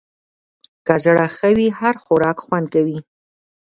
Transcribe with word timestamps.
که 0.85 0.93
زړه 1.03 1.25
ښه 1.35 1.49
وي، 1.57 1.67
هر 1.79 1.95
خوراک 2.03 2.37
خوند 2.45 2.67
کوي. 2.73 2.99